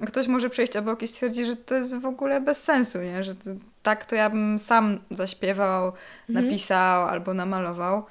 A 0.01 0.05
ktoś 0.05 0.27
może 0.27 0.49
przejść 0.49 0.77
obok 0.77 1.01
i 1.01 1.07
stwierdzić, 1.07 1.47
że 1.47 1.55
to 1.55 1.75
jest 1.75 1.99
w 1.99 2.05
ogóle 2.05 2.41
bez 2.41 2.63
sensu, 2.63 3.01
nie? 3.01 3.23
że 3.23 3.35
to, 3.35 3.49
tak 3.83 4.05
to 4.05 4.15
ja 4.15 4.29
bym 4.29 4.59
sam 4.59 4.99
zaśpiewał, 5.11 5.93
mhm. 6.29 6.45
napisał 6.45 7.05
albo 7.05 7.33
namalował. 7.33 8.05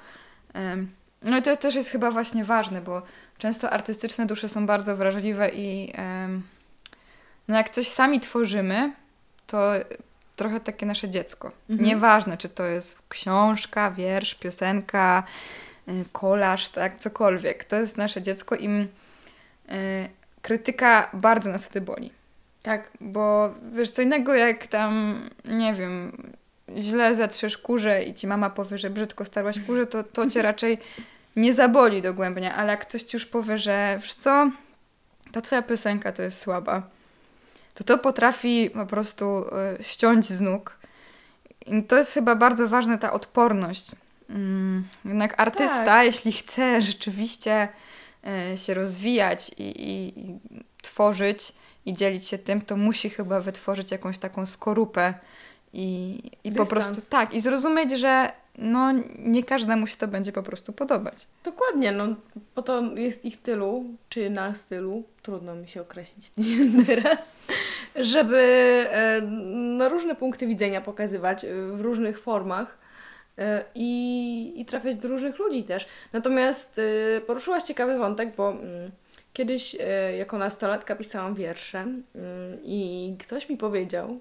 No 1.21 1.37
i 1.37 1.41
to 1.41 1.55
też 1.55 1.75
jest 1.75 1.89
chyba 1.89 2.11
właśnie 2.11 2.45
ważne, 2.45 2.81
bo 2.81 3.01
często 3.37 3.69
artystyczne 3.69 4.25
dusze 4.25 4.49
są 4.49 4.65
bardzo 4.65 4.95
wrażliwe 4.95 5.49
i 5.53 5.93
no 7.47 7.57
jak 7.57 7.69
coś 7.69 7.87
sami 7.87 8.19
tworzymy, 8.19 8.93
to 9.47 9.73
trochę 10.35 10.59
takie 10.59 10.85
nasze 10.85 11.09
dziecko. 11.09 11.51
Mhm. 11.69 11.89
Nieważne, 11.89 12.37
czy 12.37 12.49
to 12.49 12.65
jest 12.65 12.97
książka, 13.09 13.91
wiersz, 13.91 14.35
piosenka, 14.35 15.23
y, 15.87 16.05
kolaż, 16.11 16.69
tak, 16.69 16.97
cokolwiek. 16.97 17.63
To 17.63 17.75
jest 17.75 17.97
nasze 17.97 18.21
dziecko 18.21 18.55
i 18.55 18.67
y, 18.69 18.87
krytyka 20.41 21.09
bardzo 21.13 21.49
nas 21.49 21.65
wtedy 21.65 21.85
boli. 21.85 22.11
Tak, 22.63 22.91
bo 23.01 23.53
wiesz, 23.71 23.91
co 23.91 24.01
innego 24.01 24.35
jak 24.35 24.67
tam, 24.67 25.21
nie 25.45 25.73
wiem, 25.73 26.23
źle 26.77 27.15
zatrzesz 27.15 27.57
kurze 27.57 28.03
i 28.03 28.13
ci 28.13 28.27
mama 28.27 28.49
powie, 28.49 28.77
że 28.77 28.89
brzydko 28.89 29.25
starłaś 29.25 29.59
kurze, 29.59 29.87
to, 29.87 30.03
to 30.03 30.29
cię 30.29 30.41
raczej 30.51 30.77
nie 31.35 31.53
zaboli 31.53 32.01
dogłębnie, 32.01 32.53
ale 32.53 32.71
jak 32.71 32.81
ktoś 32.81 33.03
ci 33.03 33.15
już 33.15 33.25
powie, 33.25 33.57
że 33.57 33.97
wiesz 34.01 34.13
co, 34.13 34.51
ta 35.31 35.41
twoja 35.41 35.61
piosenka 35.61 36.11
to 36.11 36.21
jest 36.21 36.41
słaba, 36.41 36.81
to 37.75 37.83
to 37.83 37.97
potrafi 37.97 38.69
po 38.73 38.85
prostu 38.85 39.45
y, 39.79 39.83
ściąć 39.83 40.25
z 40.25 40.41
nóg. 40.41 40.77
I 41.65 41.83
to 41.83 41.97
jest 41.97 42.13
chyba 42.13 42.35
bardzo 42.35 42.67
ważna 42.67 42.97
ta 42.97 43.13
odporność. 43.13 43.91
Mm, 44.29 44.87
jednak 45.05 45.41
artysta, 45.41 45.85
tak. 45.85 46.05
jeśli 46.05 46.31
chce 46.31 46.81
rzeczywiście 46.81 47.67
y, 48.53 48.57
się 48.57 48.73
rozwijać 48.73 49.51
i, 49.57 49.63
i, 49.63 50.19
i 50.19 50.39
tworzyć 50.81 51.53
i 51.85 51.93
dzielić 51.93 52.27
się 52.27 52.37
tym, 52.37 52.61
to 52.61 52.77
musi 52.77 53.09
chyba 53.09 53.39
wytworzyć 53.39 53.91
jakąś 53.91 54.17
taką 54.17 54.45
skorupę 54.45 55.13
i, 55.73 56.21
i 56.43 56.51
po 56.51 56.65
prostu 56.65 57.09
tak, 57.09 57.33
i 57.33 57.41
zrozumieć, 57.41 57.91
że 57.91 58.31
no 58.57 58.91
nie 59.19 59.43
każdemu 59.43 59.87
się 59.87 59.97
to 59.97 60.07
będzie 60.07 60.31
po 60.31 60.43
prostu 60.43 60.73
podobać. 60.73 61.27
Dokładnie, 61.43 61.91
no 61.91 62.07
bo 62.55 62.61
to 62.61 62.81
jest 62.95 63.25
ich 63.25 63.41
tylu, 63.41 63.85
czy 64.09 64.29
na 64.29 64.53
stylu, 64.53 65.03
trudno 65.21 65.55
mi 65.55 65.67
się 65.67 65.81
określić 65.81 66.31
teraz, 66.87 67.37
żeby 67.95 68.37
e, 68.91 69.21
na 69.77 69.89
różne 69.89 70.15
punkty 70.15 70.47
widzenia 70.47 70.81
pokazywać 70.81 71.45
e, 71.45 71.47
w 71.53 71.81
różnych 71.81 72.19
formach 72.19 72.77
e, 73.37 73.63
i, 73.75 74.53
i 74.61 74.65
trafiać 74.65 74.95
do 74.95 75.07
różnych 75.07 75.39
ludzi 75.39 75.63
też. 75.63 75.87
Natomiast 76.13 76.81
poruszyłaś 77.27 77.63
ciekawy 77.63 77.97
wątek, 77.97 78.35
bo 78.35 78.51
mm, 78.51 78.91
kiedyś 79.33 79.75
jako 80.17 80.37
nastolatka 80.37 80.95
pisałam 80.95 81.35
wiersze 81.35 81.79
mm, 81.79 82.03
i 82.63 83.15
ktoś 83.19 83.49
mi 83.49 83.57
powiedział, 83.57 84.19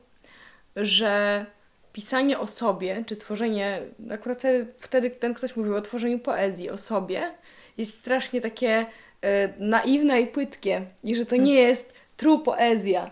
że 0.77 1.47
pisanie 1.95 2.39
o 2.39 2.47
sobie, 2.47 3.05
czy 3.07 3.17
tworzenie, 3.17 3.81
akurat 4.11 4.43
wtedy 4.79 5.11
ten 5.11 5.35
ktoś 5.35 5.57
mówił 5.57 5.77
o 5.77 5.81
tworzeniu 5.81 6.19
poezji 6.19 6.71
o 6.71 6.79
sobie, 6.79 7.31
jest 7.79 8.01
strasznie 8.01 8.41
takie 8.41 8.87
e, 9.23 9.49
naiwne 9.59 10.21
i 10.21 10.27
płytkie 10.27 10.83
i 11.05 11.17
że 11.17 11.27
to 11.27 11.37
nie 11.37 11.55
jest 11.55 11.93
true 12.17 12.39
poezja. 12.39 13.11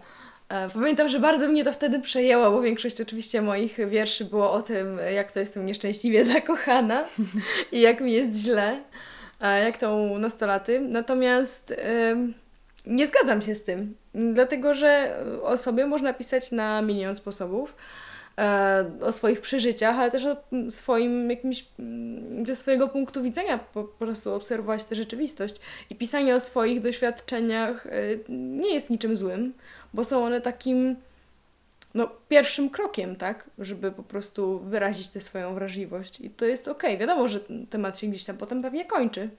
E, 0.48 0.68
pamiętam, 0.68 1.08
że 1.08 1.20
bardzo 1.20 1.48
mnie 1.48 1.64
to 1.64 1.72
wtedy 1.72 2.00
przejęło, 2.00 2.50
bo 2.50 2.62
większość 2.62 3.00
oczywiście 3.00 3.42
moich 3.42 3.88
wierszy 3.88 4.24
było 4.24 4.52
o 4.52 4.62
tym, 4.62 4.98
jak 5.14 5.32
to 5.32 5.40
jestem 5.40 5.66
nieszczęśliwie 5.66 6.24
zakochana 6.34 7.04
i 7.72 7.80
jak 7.80 8.00
mi 8.00 8.12
jest 8.12 8.42
źle, 8.42 8.80
jak 9.40 9.78
to 9.78 9.96
u 9.96 10.18
nastolaty. 10.18 10.80
Natomiast 10.80 11.74
nie 12.86 13.06
zgadzam 13.06 13.42
się 13.42 13.54
z 13.54 13.64
tym, 13.64 13.94
dlatego 14.14 14.74
że 14.74 15.16
o 15.42 15.56
sobie 15.56 15.86
można 15.86 16.12
pisać 16.12 16.52
na 16.52 16.82
milion 16.82 17.16
sposobów. 17.16 17.74
E, 18.38 18.84
o 19.00 19.12
swoich 19.12 19.40
przeżyciach, 19.40 19.98
ale 19.98 20.10
też 20.10 20.24
o 20.24 20.36
swoim 20.70 21.30
jakimś, 21.30 21.64
mm, 21.78 22.46
ze 22.46 22.56
swojego 22.56 22.88
punktu 22.88 23.22
widzenia 23.22 23.58
po, 23.58 23.84
po 23.84 24.04
prostu 24.04 24.34
obserwować 24.34 24.84
tę 24.84 24.94
rzeczywistość. 24.94 25.56
I 25.90 25.96
pisanie 25.96 26.34
o 26.34 26.40
swoich 26.40 26.80
doświadczeniach 26.80 27.86
e, 27.86 27.90
nie 28.28 28.74
jest 28.74 28.90
niczym 28.90 29.16
złym, 29.16 29.52
bo 29.94 30.04
są 30.04 30.24
one 30.24 30.40
takim 30.40 30.96
no, 31.94 32.08
pierwszym 32.28 32.70
krokiem, 32.70 33.16
tak, 33.16 33.50
żeby 33.58 33.92
po 33.92 34.02
prostu 34.02 34.60
wyrazić 34.60 35.08
tę 35.08 35.20
swoją 35.20 35.54
wrażliwość. 35.54 36.20
I 36.20 36.30
to 36.30 36.44
jest 36.44 36.68
okej. 36.68 36.90
Okay. 36.90 37.06
Wiadomo, 37.06 37.28
że 37.28 37.40
temat 37.70 37.98
się 37.98 38.06
gdzieś 38.06 38.24
tam 38.24 38.36
potem 38.36 38.62
pewnie 38.62 38.84
kończy. 38.84 39.30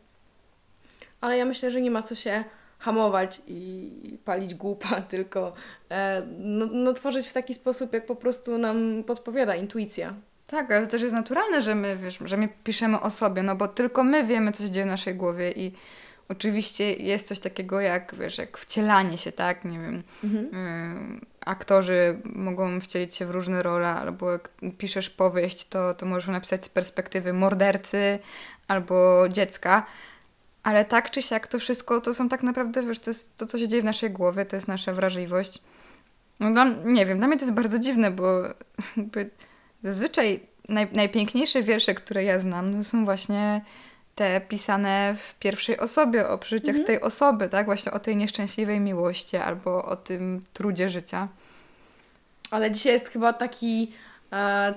Ale 1.22 1.38
ja 1.38 1.46
myślę, 1.46 1.72
że 1.72 1.82
nie 1.82 1.92
ma 1.92 2.04
co 2.04 2.16
się 2.16 2.44
hamować 2.84 3.42
i 3.48 4.18
palić 4.26 4.54
głupa, 4.54 5.02
tylko 5.14 5.54
e, 5.92 6.22
no, 6.40 6.66
no, 6.66 6.94
tworzyć 6.94 7.28
w 7.28 7.34
taki 7.34 7.54
sposób, 7.54 7.94
jak 7.94 8.06
po 8.06 8.16
prostu 8.16 8.58
nam 8.58 9.04
podpowiada 9.04 9.56
intuicja. 9.56 10.14
Tak, 10.48 10.72
ale 10.72 10.86
to 10.86 10.92
też 10.92 11.02
jest 11.02 11.16
naturalne, 11.16 11.62
że 11.62 11.76
my, 11.76 11.98
wiesz, 11.98 12.20
że 12.26 12.38
my 12.38 12.50
piszemy 12.64 13.00
o 13.00 13.10
sobie, 13.10 13.44
no 13.44 13.56
bo 13.56 13.68
tylko 13.68 14.04
my 14.04 14.24
wiemy, 14.24 14.52
co 14.52 14.64
się 14.64 14.72
dzieje 14.72 14.86
w 14.86 14.90
naszej 14.90 15.16
głowie 15.16 15.52
i 15.52 15.72
oczywiście 16.30 16.94
jest 16.94 17.28
coś 17.28 17.40
takiego 17.40 17.82
jak, 17.82 18.16
wiesz, 18.16 18.38
jak 18.38 18.58
wcielanie 18.58 19.18
się, 19.18 19.32
tak, 19.32 19.66
nie 19.66 19.80
wiem, 19.80 20.04
mhm. 20.24 20.46
y, 20.46 21.26
aktorzy 21.46 22.18
mogą 22.26 22.80
wcielić 22.80 23.16
się 23.16 23.26
w 23.26 23.32
różne 23.32 23.64
role, 23.64 23.88
albo 23.90 24.32
jak 24.32 24.50
piszesz 24.78 25.10
powieść, 25.10 25.68
to, 25.68 25.94
to 25.94 26.06
możesz 26.06 26.28
napisać 26.28 26.66
z 26.66 26.70
perspektywy 26.70 27.34
mordercy 27.34 28.20
albo 28.68 29.26
dziecka, 29.30 29.86
ale 30.64 30.86
tak 30.86 31.12
czy 31.12 31.22
siak 31.22 31.48
to 31.48 31.60
wszystko 31.60 32.02
to 32.02 32.14
są 32.14 32.30
tak 32.30 32.44
naprawdę, 32.44 32.84
wiesz, 32.84 33.00
to 33.00 33.10
jest 33.10 33.38
to, 33.38 33.46
co 33.46 33.60
się 33.60 33.68
dzieje 33.68 33.82
w 33.82 33.86
naszej 33.86 34.12
głowie, 34.12 34.46
to 34.46 34.56
jest 34.56 34.68
nasza 34.68 34.94
wrażliwość. 34.94 35.62
No 36.40 36.52
dla, 36.52 36.66
nie 36.86 37.06
wiem, 37.06 37.18
dla 37.18 37.28
mnie 37.28 37.38
to 37.38 37.46
jest 37.46 37.56
bardzo 37.56 37.80
dziwne, 37.80 38.12
bo 38.20 38.42
zazwyczaj 39.84 40.40
naj, 40.70 40.88
najpiękniejsze 40.94 41.64
wiersze, 41.64 41.96
które 41.96 42.24
ja 42.24 42.40
znam, 42.40 42.78
to 42.78 42.84
są 42.84 43.06
właśnie 43.06 43.62
te 44.16 44.42
pisane 44.42 45.16
w 45.20 45.36
pierwszej 45.36 45.80
osobie, 45.80 46.28
o 46.28 46.38
przeżyciach 46.38 46.76
mhm. 46.76 46.88
tej 46.88 47.02
osoby, 47.02 47.50
tak? 47.50 47.66
Właśnie 47.66 47.92
o 47.92 48.00
tej 48.00 48.16
nieszczęśliwej 48.16 48.80
miłości 48.80 49.38
albo 49.38 49.86
o 49.86 49.96
tym 49.96 50.42
trudzie 50.54 50.90
życia. 50.90 51.28
Ale 52.52 52.72
dzisiaj 52.72 52.94
jest 52.94 53.10
chyba 53.10 53.34
taki, 53.34 53.92
e, 54.32 54.74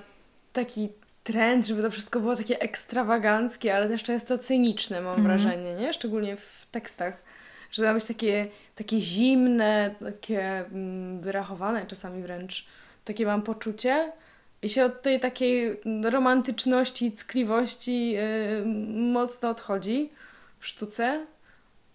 taki 0.52 0.88
trend, 1.26 1.66
żeby 1.66 1.83
to 1.83 1.90
wszystko 1.90 2.21
było 2.21 2.37
takie 2.37 2.61
ekstrawaganckie, 2.61 3.75
ale 3.75 3.88
też 3.88 4.02
często 4.02 4.38
cyniczne, 4.38 5.00
mam 5.00 5.14
mm. 5.14 5.26
wrażenie, 5.26 5.75
nie? 5.75 5.92
Szczególnie 5.92 6.37
w 6.37 6.66
tekstach. 6.71 7.23
Że 7.71 7.83
to 7.83 7.88
ma 7.88 7.95
być 7.95 8.04
takie, 8.04 8.47
takie 8.75 9.00
zimne, 9.00 9.95
takie 10.00 10.59
mm, 10.59 11.21
wyrachowane 11.21 11.87
czasami 11.87 12.23
wręcz. 12.23 12.66
Takie 13.04 13.26
mam 13.26 13.42
poczucie. 13.42 14.12
I 14.62 14.68
się 14.68 14.85
od 14.85 15.02
tej 15.02 15.21
takiej 15.21 15.80
romantyczności, 16.02 17.12
ckliwości 17.12 18.11
yy, 18.11 18.64
mocno 19.12 19.50
odchodzi 19.50 20.11
w 20.59 20.66
sztuce. 20.66 21.26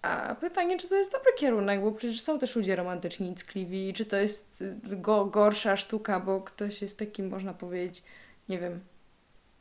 A 0.02 0.36
pytanie, 0.36 0.78
czy 0.78 0.90
to 0.90 0.96
jest 0.96 1.12
dobry 1.12 1.32
kierunek, 1.38 1.82
bo 1.82 1.92
przecież 1.92 2.22
są 2.22 2.40
też 2.40 2.56
ludzie 2.56 2.76
romantyczni 2.76 3.32
i 3.32 3.36
ckliwi. 3.36 3.94
Czy 3.94 4.06
to 4.06 4.18
jest 4.18 4.64
go, 4.84 5.26
gorsza 5.26 5.78
sztuka, 5.78 6.20
bo 6.20 6.42
ktoś 6.42 6.82
jest 6.82 7.00
takim, 7.00 7.30
można 7.30 7.54
powiedzieć, 7.54 8.04
nie 8.50 8.60
wiem, 8.60 8.80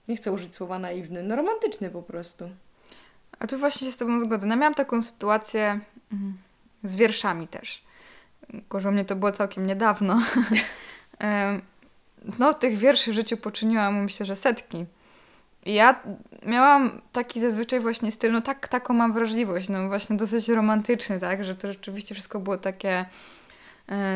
nie 0.08 0.16
chcę 0.16 0.32
użyć 0.32 0.54
słowa 0.54 0.78
naiwny, 0.78 1.22
no 1.22 1.36
romantyczny 1.36 1.90
po 1.90 2.02
prostu. 2.02 2.50
A 3.38 3.46
tu 3.46 3.58
właśnie 3.58 3.86
się 3.86 3.92
z 3.92 3.96
Tobą 3.96 4.20
zgodzę. 4.20 4.46
No, 4.46 4.56
miałam 4.56 4.74
taką 4.74 5.02
sytuację 5.02 5.80
mm, 6.12 6.36
z 6.82 6.96
wierszami 6.96 7.48
też. 7.48 7.82
Gorzej 8.70 8.92
mnie 8.92 9.04
to 9.04 9.16
było 9.16 9.32
całkiem 9.32 9.66
niedawno. 9.66 10.22
no, 12.38 12.54
tych 12.54 12.78
wierszy 12.78 13.10
w 13.10 13.14
życiu 13.14 13.36
poczyniłam, 13.36 14.02
myślę, 14.02 14.26
że 14.26 14.36
setki. 14.36 14.86
I 15.66 15.74
ja 15.74 16.00
miałam 16.46 17.00
taki 17.12 17.40
zazwyczaj 17.40 17.80
właśnie 17.80 18.10
styl, 18.10 18.32
no 18.32 18.40
tak, 18.40 18.68
taką 18.68 18.94
mam 18.94 19.12
wrażliwość, 19.12 19.68
no 19.68 19.88
właśnie 19.88 20.16
dosyć 20.16 20.48
romantyczny, 20.48 21.20
tak, 21.20 21.44
że 21.44 21.54
to 21.54 21.68
rzeczywiście 21.68 22.14
wszystko 22.14 22.40
było 22.40 22.58
takie 22.58 23.06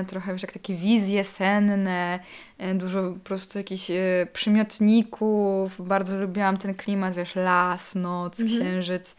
trochę 0.07 0.33
wiesz, 0.33 0.43
jak 0.43 0.52
takie 0.52 0.75
wizje 0.75 1.25
senne, 1.25 2.19
e, 2.59 2.75
dużo 2.75 3.12
po 3.12 3.21
prostu 3.21 3.59
jakichś 3.59 3.90
e, 3.90 4.26
przymiotników. 4.33 5.87
Bardzo 5.87 6.19
lubiłam 6.19 6.57
ten 6.57 6.75
klimat, 6.75 7.14
wiesz, 7.14 7.35
las, 7.35 7.95
noc, 7.95 8.40
mhm. 8.40 8.61
księżyc. 8.61 9.16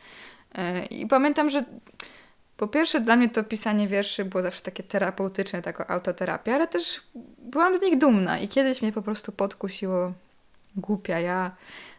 I 0.89 1.07
pamiętam, 1.07 1.49
że 1.49 1.63
po 2.57 2.67
pierwsze 2.67 3.01
dla 3.01 3.15
mnie 3.15 3.29
to 3.29 3.43
pisanie 3.43 3.87
wierszy 3.87 4.25
było 4.25 4.43
zawsze 4.43 4.61
takie 4.61 4.83
terapeutyczne, 4.83 5.61
taka 5.61 5.87
autoterapia, 5.87 6.55
ale 6.55 6.67
też 6.67 7.01
byłam 7.39 7.77
z 7.77 7.81
nich 7.81 7.97
dumna 7.97 8.39
i 8.39 8.47
kiedyś 8.47 8.81
mnie 8.81 8.91
po 8.91 9.01
prostu 9.01 9.31
podkusiło 9.31 10.13
głupia 10.75 11.19
ja, 11.19 11.51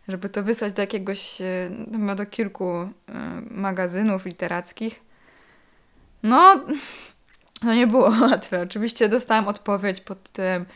żeby 0.08 0.28
to 0.28 0.42
wysłać 0.42 0.72
do 0.72 0.82
jakiegoś, 0.82 1.38
chyba 1.92 2.14
do 2.14 2.26
kilku 2.26 2.88
magazynów 3.50 4.24
literackich. 4.24 5.00
No, 6.22 6.60
no 7.62 7.74
nie 7.74 7.86
było 7.86 8.12
łatwe. 8.30 8.62
Oczywiście 8.62 9.08
dostałam 9.08 9.48
odpowiedź 9.48 10.00
pod 10.00 10.30
tym, 10.30 10.66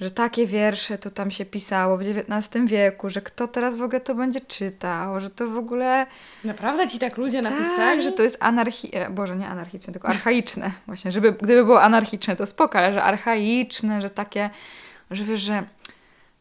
że 0.00 0.10
takie 0.10 0.46
wiersze 0.46 0.98
to 0.98 1.10
tam 1.10 1.30
się 1.30 1.44
pisało 1.44 1.98
w 1.98 2.00
XIX 2.00 2.64
wieku, 2.66 3.10
że 3.10 3.22
kto 3.22 3.48
teraz 3.48 3.78
w 3.78 3.82
ogóle 3.82 4.00
to 4.00 4.14
będzie 4.14 4.40
czytał, 4.40 5.20
że 5.20 5.30
to 5.30 5.48
w 5.48 5.56
ogóle... 5.56 6.06
Naprawdę 6.44 6.88
ci 6.88 6.98
tak 6.98 7.16
ludzie 7.16 7.42
tak, 7.42 7.52
napisali? 7.52 8.02
że 8.02 8.12
to 8.12 8.22
jest 8.22 8.36
anarchi... 8.40 8.96
E, 8.96 9.10
Boże, 9.10 9.36
nie 9.36 9.48
anarchiczne, 9.48 9.92
tylko 9.92 10.08
archaiczne. 10.08 10.70
Właśnie, 10.86 11.12
żeby, 11.12 11.32
gdyby 11.32 11.64
było 11.64 11.82
anarchiczne, 11.82 12.36
to 12.36 12.46
spoko, 12.46 12.78
ale 12.78 12.92
że 12.92 13.02
archaiczne, 13.02 14.02
że 14.02 14.10
takie, 14.10 14.50
że 15.10 15.24
wiesz, 15.24 15.40
że 15.40 15.62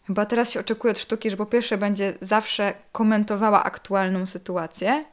chyba 0.08 0.26
teraz 0.26 0.52
się 0.52 0.60
oczekuje 0.60 0.92
od 0.92 1.00
sztuki, 1.00 1.30
że 1.30 1.38
po 1.38 1.46
pierwsze 1.46 1.78
będzie 1.78 2.14
zawsze 2.22 2.74
komentowała 2.92 3.64
aktualną 3.64 4.26
sytuację 4.26 5.06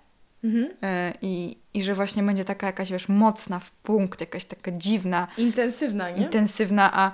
Mhm. 0.44 0.68
e, 0.82 1.12
i, 1.22 1.56
i 1.74 1.82
że 1.82 1.94
właśnie 1.94 2.22
będzie 2.22 2.44
taka 2.44 2.66
jakaś, 2.66 2.92
wiesz, 2.92 3.08
mocna 3.08 3.58
w 3.58 3.70
punkt, 3.70 4.20
jakaś 4.20 4.44
taka 4.44 4.70
dziwna, 4.72 5.28
Intensywna, 5.38 6.10
nie? 6.10 6.16
intensywna, 6.16 6.90
a 6.94 7.10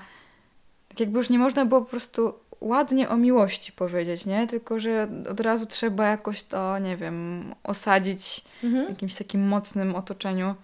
tak 0.88 1.00
jakby 1.00 1.18
już 1.18 1.30
nie 1.30 1.38
można 1.38 1.64
było 1.66 1.80
po 1.80 1.90
prostu 1.90 2.34
ładnie 2.60 3.08
o 3.08 3.16
miłości 3.16 3.72
powiedzieć, 3.72 4.26
nie? 4.26 4.46
Tylko, 4.46 4.78
że 4.78 5.08
od 5.30 5.40
razu 5.40 5.66
trzeba 5.66 6.06
jakoś 6.06 6.42
to, 6.42 6.78
nie 6.78 6.96
wiem, 6.96 7.44
osadzić 7.64 8.40
w 8.60 8.64
Mhm. 8.64 8.88
jakimś 8.88 9.14
takim 9.14 9.48
mocnym 9.48 9.94
otoczeniu. 9.94 10.54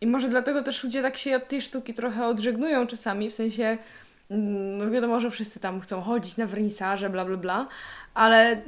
I 0.00 0.06
może 0.06 0.28
dlatego 0.28 0.62
też 0.62 0.84
ludzie 0.84 1.02
tak 1.02 1.16
się 1.16 1.36
od 1.36 1.48
tej 1.48 1.62
sztuki 1.62 1.94
trochę 1.94 2.26
odżegnują 2.26 2.86
czasami, 2.86 3.30
w 3.30 3.34
sensie, 3.34 3.78
mm, 4.30 4.78
no 4.78 4.90
wiadomo, 4.90 5.20
że 5.20 5.30
wszyscy 5.30 5.60
tam 5.60 5.80
chcą 5.80 6.00
chodzić 6.00 6.36
na 6.36 6.46
wernisaże, 6.46 7.10
bla, 7.10 7.24
bla, 7.24 7.36
bla, 7.36 7.66
ale 8.14 8.62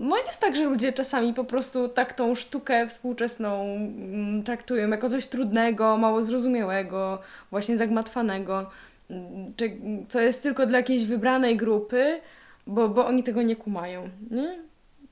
no 0.00 0.16
jest 0.16 0.40
tak, 0.40 0.56
że 0.56 0.64
ludzie 0.64 0.92
czasami 0.92 1.34
po 1.34 1.44
prostu 1.44 1.88
tak 1.88 2.12
tą 2.12 2.34
sztukę 2.34 2.88
współczesną 2.88 3.62
mm, 3.62 4.42
traktują 4.42 4.88
jako 4.88 5.08
coś 5.08 5.26
trudnego, 5.26 5.96
mało 5.96 6.22
zrozumiałego, 6.22 7.18
właśnie 7.50 7.76
zagmatwanego, 7.76 8.70
mm, 9.10 9.54
czy, 9.56 9.76
co 10.08 10.20
jest 10.20 10.42
tylko 10.42 10.66
dla 10.66 10.78
jakiejś 10.78 11.04
wybranej 11.04 11.56
grupy, 11.56 12.20
bo, 12.66 12.88
bo 12.88 13.06
oni 13.06 13.22
tego 13.22 13.42
nie 13.42 13.56
kumają, 13.56 14.08
nie? 14.30 14.58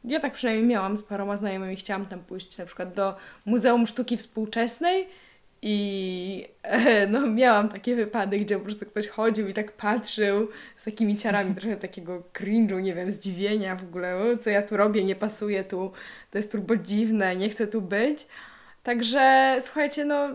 Ja 0.04 0.20
tak 0.20 0.32
przynajmniej 0.32 0.66
miałam 0.66 0.96
z 0.96 1.02
paroma 1.02 1.36
znajomymi, 1.36 1.76
chciałam 1.76 2.06
tam 2.06 2.20
pójść 2.20 2.58
na 2.58 2.66
przykład 2.66 2.94
do 2.94 3.16
Muzeum 3.46 3.86
Sztuki 3.86 4.16
Współczesnej 4.16 5.08
i 5.62 6.48
e, 6.62 7.06
no, 7.06 7.26
miałam 7.26 7.68
takie 7.68 7.96
wypady, 7.96 8.38
gdzie 8.38 8.56
po 8.56 8.64
prostu 8.64 8.86
ktoś 8.86 9.08
chodził 9.08 9.48
i 9.48 9.54
tak 9.54 9.72
patrzył 9.72 10.48
z 10.76 10.84
takimi 10.84 11.16
ciarami 11.16 11.54
trochę 11.54 11.76
takiego 11.76 12.22
cringe'u, 12.34 12.82
nie 12.82 12.94
wiem, 12.94 13.12
zdziwienia 13.12 13.76
w 13.76 13.82
ogóle, 13.82 14.38
co 14.40 14.50
ja 14.50 14.62
tu 14.62 14.76
robię, 14.76 15.04
nie 15.04 15.16
pasuje 15.16 15.64
tu, 15.64 15.92
to 16.30 16.38
jest 16.38 16.52
turbo 16.52 16.76
dziwne, 16.76 17.36
nie 17.36 17.48
chcę 17.48 17.66
tu 17.66 17.82
być. 17.82 18.26
Także 18.82 19.56
słuchajcie, 19.60 20.04
no 20.04 20.28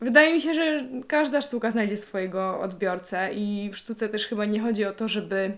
wydaje 0.00 0.34
mi 0.34 0.40
się, 0.40 0.54
że 0.54 0.88
każda 1.08 1.40
sztuka 1.40 1.70
znajdzie 1.70 1.96
swojego 1.96 2.60
odbiorcę 2.60 3.34
i 3.34 3.70
w 3.72 3.76
sztuce 3.76 4.08
też 4.08 4.26
chyba 4.26 4.44
nie 4.44 4.60
chodzi 4.60 4.84
o 4.84 4.92
to, 4.92 5.08
żeby 5.08 5.56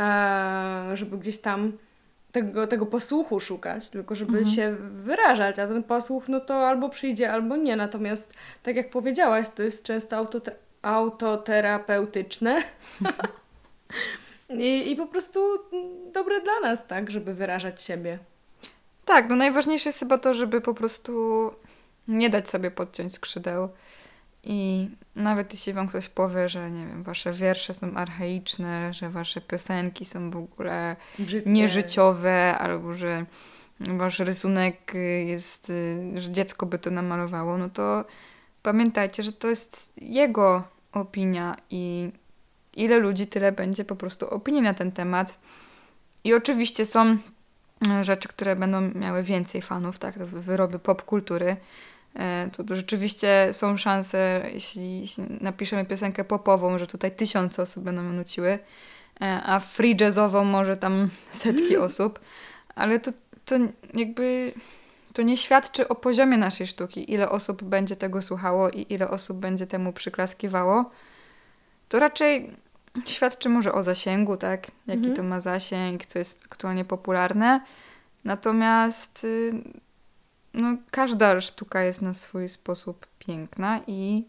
e, 0.00 0.90
żeby 0.94 1.18
gdzieś 1.18 1.38
tam 1.38 1.72
tego, 2.32 2.66
tego 2.66 2.86
posłuchu 2.86 3.40
szukać, 3.40 3.90
tylko 3.90 4.14
żeby 4.14 4.38
Mhm. 4.38 4.56
się 4.56 4.76
wyrażać, 4.94 5.58
a 5.58 5.66
ten 5.66 5.82
posłuch 5.82 6.28
no 6.28 6.40
to 6.40 6.68
albo 6.68 6.88
przyjdzie, 6.88 7.32
albo 7.32 7.56
nie. 7.56 7.76
Natomiast 7.76 8.34
tak 8.62 8.76
jak 8.76 8.90
powiedziałaś, 8.90 9.46
to 9.54 9.62
jest 9.62 9.84
często 9.84 10.16
autote- 10.24 10.54
autoterapeutyczne 10.82 12.62
I, 14.58 14.90
i 14.92 14.96
po 14.96 15.06
prostu 15.06 15.40
dobre 16.12 16.40
dla 16.40 16.60
nas, 16.60 16.86
tak, 16.86 17.10
żeby 17.10 17.34
wyrażać 17.34 17.82
siebie. 17.82 18.18
Tak, 19.04 19.28
no 19.28 19.36
najważniejsze 19.36 19.88
jest 19.88 19.98
chyba 19.98 20.18
to, 20.18 20.34
żeby 20.34 20.60
po 20.60 20.74
prostu 20.74 21.50
nie 22.08 22.30
dać 22.30 22.48
sobie 22.48 22.70
podciąć 22.70 23.14
skrzydeł. 23.14 23.68
I 24.44 24.88
nawet 25.16 25.52
jeśli 25.52 25.72
wam 25.72 25.88
ktoś 25.88 26.08
powie, 26.08 26.48
że 26.48 26.70
nie 26.70 26.86
wiem, 26.86 27.02
wasze 27.02 27.32
wiersze 27.32 27.74
są 27.74 27.94
archaiczne, 27.94 28.94
że 28.94 29.10
wasze 29.10 29.40
piosenki 29.40 30.04
są 30.04 30.30
w 30.30 30.36
ogóle 30.36 30.96
Brzydkie. 31.18 31.50
nieżyciowe, 31.50 32.58
albo 32.58 32.94
że 32.94 33.26
wasz 33.80 34.18
rysunek 34.18 34.92
jest, 35.26 35.72
że 36.14 36.30
dziecko 36.30 36.66
by 36.66 36.78
to 36.78 36.90
namalowało, 36.90 37.58
no 37.58 37.68
to 37.70 38.04
pamiętajcie, 38.62 39.22
że 39.22 39.32
to 39.32 39.48
jest 39.48 39.92
jego 39.96 40.62
opinia 40.92 41.56
i 41.70 42.12
ile 42.76 42.98
ludzi, 42.98 43.26
tyle 43.26 43.52
będzie 43.52 43.84
po 43.84 43.96
prostu 43.96 44.28
opinii 44.28 44.62
na 44.62 44.74
ten 44.74 44.92
temat. 44.92 45.38
I 46.24 46.34
oczywiście 46.34 46.86
są 46.86 47.18
rzeczy, 48.02 48.28
które 48.28 48.56
będą 48.56 48.80
miały 48.80 49.22
więcej 49.22 49.62
fanów, 49.62 49.98
tak, 49.98 50.18
wyroby 50.18 50.78
popkultury. 50.78 51.56
E, 52.16 52.50
To, 52.52 52.64
to 52.64 52.76
rzeczywiście 52.76 53.48
są 53.52 53.76
szanse, 53.76 54.42
jeśli, 54.54 55.00
jeśli 55.00 55.24
napiszemy 55.40 55.84
piosenkę 55.84 56.24
popową, 56.24 56.78
że 56.78 56.86
tutaj 56.86 57.10
tysiące 57.16 57.62
osób 57.62 57.84
będą 57.84 58.02
ją 58.04 58.12
nuciły, 58.12 58.58
e, 59.20 59.40
a 59.44 59.60
free 59.60 59.96
jazzową 60.00 60.44
może 60.44 60.76
tam 60.76 61.10
setki 61.32 61.76
osób, 61.86 62.20
ale 62.74 63.00
to, 63.00 63.10
to 63.44 63.54
jakby 63.94 64.52
to 65.12 65.22
nie 65.22 65.36
świadczy 65.36 65.88
o 65.88 65.94
poziomie 65.94 66.38
naszej 66.38 66.66
sztuki, 66.66 67.12
ile 67.12 67.28
osób 67.30 67.62
będzie 67.64 67.96
tego 67.96 68.22
słuchało 68.22 68.70
i 68.70 68.86
ile 68.88 69.10
osób 69.10 69.36
będzie 69.38 69.66
temu 69.66 69.92
przyklaskiwało. 69.92 70.90
To 71.88 71.98
raczej 71.98 72.50
świadczy 73.06 73.48
może 73.48 73.72
o 73.72 73.82
zasięgu, 73.82 74.36
tak? 74.36 74.66
Jaki 74.86 74.98
Mhm. 74.98 75.16
to 75.16 75.22
ma 75.22 75.40
zasięg, 75.40 76.06
co 76.06 76.18
jest 76.18 76.42
aktualnie 76.44 76.84
popularne. 76.84 77.60
Natomiast 78.24 79.24
y, 79.24 79.52
no, 80.54 80.76
każda 80.90 81.40
sztuka 81.40 81.82
jest 81.82 82.02
na 82.02 82.14
swój 82.14 82.48
sposób 82.48 83.06
piękna 83.18 83.80
i 83.86 84.24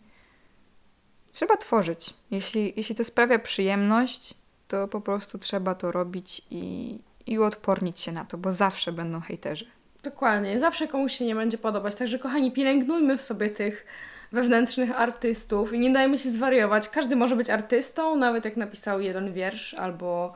trzeba 1.31 1.57
tworzyć. 1.57 2.13
Jeśli, 2.31 2.73
jeśli 2.77 2.95
to 2.95 3.03
sprawia 3.03 3.39
przyjemność, 3.39 4.33
to 4.67 4.87
po 4.87 5.01
prostu 5.01 5.39
trzeba 5.39 5.75
to 5.75 5.91
robić 5.91 6.41
i, 6.51 6.97
i 7.25 7.39
uodpornić 7.39 7.99
się 7.99 8.11
na 8.11 8.25
to, 8.25 8.37
bo 8.37 8.51
zawsze 8.51 8.91
będą 8.91 9.21
hejterzy. 9.21 9.65
Dokładnie, 10.03 10.59
zawsze 10.59 10.87
komuś 10.87 11.13
się 11.13 11.25
nie 11.25 11.35
będzie 11.35 11.57
podobać. 11.57 11.95
Także, 11.95 12.19
kochani, 12.19 12.51
pielęgnujmy 12.51 13.17
w 13.17 13.21
sobie 13.21 13.49
tych 13.49 13.85
wewnętrznych 14.31 14.99
artystów 14.99 15.73
i 15.73 15.79
nie 15.79 15.93
dajmy 15.93 16.17
się 16.17 16.29
zwariować. 16.29 16.89
Każdy 16.89 17.15
może 17.15 17.35
być 17.35 17.49
artystą, 17.49 18.15
nawet 18.15 18.45
jak 18.45 18.57
napisał 18.57 19.01
jeden 19.01 19.33
wiersz 19.33 19.73
albo 19.73 20.33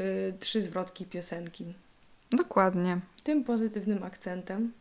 y, 0.00 0.34
trzy 0.40 0.62
zwrotki 0.62 1.04
piosenki. 1.06 1.74
Dokładnie. 2.30 2.98
Tym 3.24 3.44
pozytywnym 3.44 4.02
akcentem. 4.02 4.72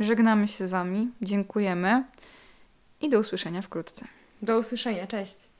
Żegnamy 0.00 0.48
się 0.48 0.66
z 0.66 0.70
Wami, 0.70 1.10
dziękujemy 1.22 2.04
i 3.00 3.10
do 3.10 3.18
usłyszenia 3.18 3.62
wkrótce. 3.62 4.04
Do 4.42 4.58
usłyszenia, 4.58 5.06
cześć! 5.06 5.51